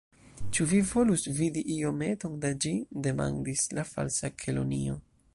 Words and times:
"Ĉu 0.57 0.65
vi 0.69 0.77
volus 0.91 1.25
vidi 1.39 1.61
iometon 1.73 2.39
da 2.45 2.51
ĝi?" 2.65 2.71
demandis 3.07 3.65
la 3.79 3.83
Falsa 3.91 4.31
Kelonio. 4.45 4.97